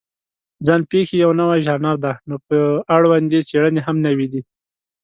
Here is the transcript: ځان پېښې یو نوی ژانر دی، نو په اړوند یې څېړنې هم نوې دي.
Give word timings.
ځان 0.65 0.81
پېښې 0.91 1.15
یو 1.23 1.31
نوی 1.39 1.59
ژانر 1.67 1.95
دی، 2.03 2.13
نو 2.29 2.35
په 2.47 2.57
اړوند 2.95 3.27
یې 3.35 3.41
څېړنې 3.49 3.81
هم 3.87 3.97
نوې 4.07 4.27
دي. 4.33 4.41